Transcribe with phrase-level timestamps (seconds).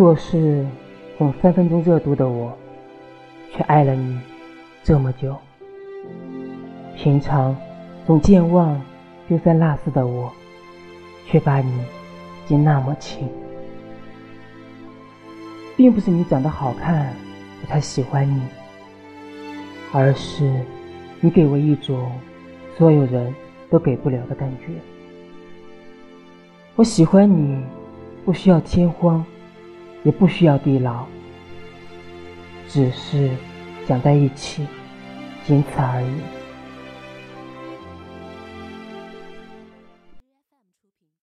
[0.00, 0.64] 做事
[1.18, 2.56] 总三分钟热度的我，
[3.52, 4.18] 却爱了你
[4.82, 5.36] 这么久。
[6.96, 7.54] 平常
[8.06, 8.80] 总健忘
[9.28, 10.32] 丢三落四的我，
[11.26, 11.84] 却把你
[12.46, 13.28] 记那么清。
[15.76, 17.14] 并不是你长得好看
[17.60, 18.40] 我才喜欢你，
[19.92, 20.50] 而是
[21.20, 22.10] 你给我一种
[22.78, 23.34] 所有人
[23.68, 24.72] 都给不了的感觉。
[26.76, 27.62] 我喜欢你，
[28.24, 29.22] 不需要天荒，
[30.02, 31.04] 也不需要地牢，
[32.68, 33.30] 只是
[33.86, 34.66] 想在一起，
[35.46, 36.39] 仅此而已。